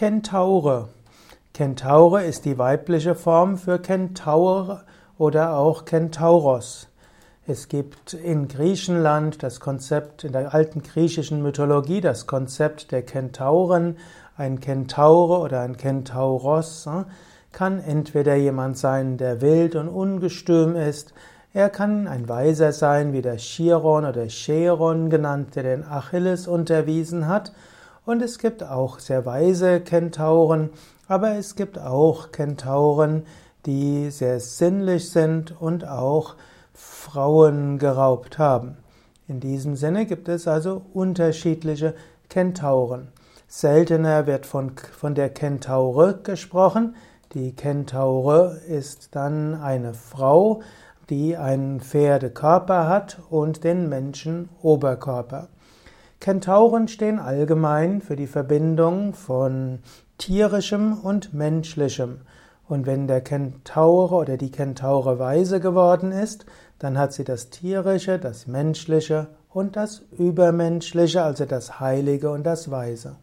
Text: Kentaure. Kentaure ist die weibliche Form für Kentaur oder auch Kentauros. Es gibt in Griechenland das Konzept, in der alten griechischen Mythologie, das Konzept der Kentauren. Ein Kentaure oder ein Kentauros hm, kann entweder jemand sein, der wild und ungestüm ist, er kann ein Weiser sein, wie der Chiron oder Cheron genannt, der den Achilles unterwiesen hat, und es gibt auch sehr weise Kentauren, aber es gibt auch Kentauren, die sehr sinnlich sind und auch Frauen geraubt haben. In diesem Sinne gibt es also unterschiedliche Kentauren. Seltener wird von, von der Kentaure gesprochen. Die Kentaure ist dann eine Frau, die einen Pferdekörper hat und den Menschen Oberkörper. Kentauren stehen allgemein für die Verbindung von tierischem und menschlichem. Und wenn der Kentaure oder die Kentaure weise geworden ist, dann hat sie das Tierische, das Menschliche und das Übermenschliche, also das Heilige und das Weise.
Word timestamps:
Kentaure. 0.00 0.88
Kentaure 1.52 2.24
ist 2.24 2.46
die 2.46 2.56
weibliche 2.56 3.14
Form 3.14 3.58
für 3.58 3.78
Kentaur 3.78 4.80
oder 5.18 5.58
auch 5.58 5.84
Kentauros. 5.84 6.88
Es 7.46 7.68
gibt 7.68 8.14
in 8.14 8.48
Griechenland 8.48 9.42
das 9.42 9.60
Konzept, 9.60 10.24
in 10.24 10.32
der 10.32 10.54
alten 10.54 10.82
griechischen 10.82 11.42
Mythologie, 11.42 12.00
das 12.00 12.26
Konzept 12.26 12.92
der 12.92 13.02
Kentauren. 13.02 13.98
Ein 14.38 14.60
Kentaure 14.60 15.38
oder 15.38 15.60
ein 15.60 15.76
Kentauros 15.76 16.86
hm, 16.86 17.04
kann 17.52 17.78
entweder 17.78 18.36
jemand 18.36 18.78
sein, 18.78 19.18
der 19.18 19.42
wild 19.42 19.76
und 19.76 19.88
ungestüm 19.88 20.76
ist, 20.76 21.12
er 21.52 21.68
kann 21.68 22.08
ein 22.08 22.26
Weiser 22.26 22.72
sein, 22.72 23.12
wie 23.12 23.20
der 23.20 23.36
Chiron 23.36 24.06
oder 24.06 24.28
Cheron 24.28 25.10
genannt, 25.10 25.56
der 25.56 25.64
den 25.64 25.84
Achilles 25.84 26.48
unterwiesen 26.48 27.28
hat, 27.28 27.52
und 28.10 28.22
es 28.22 28.40
gibt 28.40 28.64
auch 28.64 28.98
sehr 28.98 29.24
weise 29.24 29.80
Kentauren, 29.80 30.70
aber 31.06 31.36
es 31.36 31.54
gibt 31.54 31.78
auch 31.78 32.32
Kentauren, 32.32 33.22
die 33.66 34.10
sehr 34.10 34.40
sinnlich 34.40 35.10
sind 35.10 35.60
und 35.60 35.86
auch 35.86 36.34
Frauen 36.74 37.78
geraubt 37.78 38.36
haben. 38.36 38.78
In 39.28 39.38
diesem 39.38 39.76
Sinne 39.76 40.06
gibt 40.06 40.28
es 40.28 40.48
also 40.48 40.82
unterschiedliche 40.92 41.94
Kentauren. 42.28 43.12
Seltener 43.46 44.26
wird 44.26 44.44
von, 44.44 44.72
von 44.76 45.14
der 45.14 45.28
Kentaure 45.28 46.18
gesprochen. 46.24 46.96
Die 47.34 47.52
Kentaure 47.54 48.60
ist 48.66 49.14
dann 49.14 49.54
eine 49.54 49.94
Frau, 49.94 50.62
die 51.10 51.36
einen 51.36 51.78
Pferdekörper 51.78 52.88
hat 52.88 53.18
und 53.30 53.62
den 53.62 53.88
Menschen 53.88 54.48
Oberkörper. 54.62 55.46
Kentauren 56.20 56.86
stehen 56.86 57.18
allgemein 57.18 58.02
für 58.02 58.14
die 58.14 58.26
Verbindung 58.26 59.14
von 59.14 59.78
tierischem 60.18 60.98
und 60.98 61.32
menschlichem. 61.32 62.20
Und 62.68 62.84
wenn 62.84 63.06
der 63.06 63.22
Kentaure 63.22 64.14
oder 64.16 64.36
die 64.36 64.50
Kentaure 64.50 65.18
weise 65.18 65.60
geworden 65.60 66.12
ist, 66.12 66.44
dann 66.78 66.98
hat 66.98 67.14
sie 67.14 67.24
das 67.24 67.48
Tierische, 67.48 68.18
das 68.18 68.46
Menschliche 68.46 69.28
und 69.48 69.76
das 69.76 70.02
Übermenschliche, 70.18 71.22
also 71.22 71.46
das 71.46 71.80
Heilige 71.80 72.30
und 72.30 72.44
das 72.44 72.70
Weise. 72.70 73.16